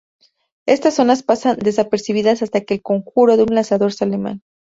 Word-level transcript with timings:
Estas 0.65 0.95
zonas 0.95 1.21
pasan 1.21 1.57
desapercibidas 1.59 2.41
hasta 2.41 2.61
que 2.61 2.73
el 2.73 2.81
conjuro 2.81 3.37
de 3.37 3.43
un 3.43 3.53
lanzador 3.53 3.93
sale 3.93 4.17
mal. 4.17 4.41